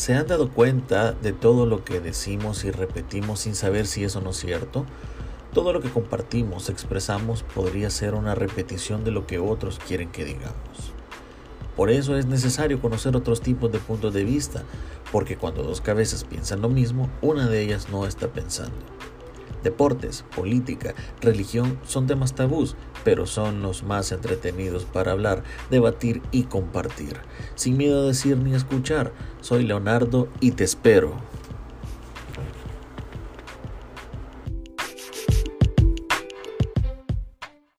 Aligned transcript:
¿Se 0.00 0.14
han 0.14 0.26
dado 0.26 0.48
cuenta 0.48 1.12
de 1.12 1.34
todo 1.34 1.66
lo 1.66 1.84
que 1.84 2.00
decimos 2.00 2.64
y 2.64 2.70
repetimos 2.70 3.40
sin 3.40 3.54
saber 3.54 3.86
si 3.86 4.02
eso 4.02 4.22
no 4.22 4.30
es 4.30 4.38
cierto? 4.38 4.86
Todo 5.52 5.74
lo 5.74 5.82
que 5.82 5.90
compartimos, 5.90 6.70
expresamos, 6.70 7.42
podría 7.42 7.90
ser 7.90 8.14
una 8.14 8.34
repetición 8.34 9.04
de 9.04 9.10
lo 9.10 9.26
que 9.26 9.38
otros 9.38 9.78
quieren 9.78 10.10
que 10.10 10.24
digamos. 10.24 10.94
Por 11.76 11.90
eso 11.90 12.16
es 12.16 12.24
necesario 12.24 12.80
conocer 12.80 13.14
otros 13.14 13.42
tipos 13.42 13.70
de 13.70 13.78
puntos 13.78 14.14
de 14.14 14.24
vista, 14.24 14.62
porque 15.12 15.36
cuando 15.36 15.62
dos 15.62 15.82
cabezas 15.82 16.24
piensan 16.24 16.62
lo 16.62 16.70
mismo, 16.70 17.10
una 17.20 17.46
de 17.46 17.60
ellas 17.60 17.90
no 17.90 18.06
está 18.06 18.28
pensando. 18.28 18.99
Deportes, 19.62 20.24
política, 20.34 20.94
religión 21.20 21.78
son 21.84 22.06
temas 22.06 22.34
tabús, 22.34 22.76
pero 23.04 23.26
son 23.26 23.62
los 23.62 23.82
más 23.82 24.12
entretenidos 24.12 24.84
para 24.84 25.12
hablar, 25.12 25.42
debatir 25.70 26.22
y 26.30 26.44
compartir. 26.44 27.16
Sin 27.54 27.76
miedo 27.76 28.02
a 28.02 28.06
decir 28.06 28.36
ni 28.36 28.54
escuchar, 28.54 29.12
soy 29.40 29.64
Leonardo 29.64 30.28
y 30.40 30.52
te 30.52 30.64
espero. 30.64 31.29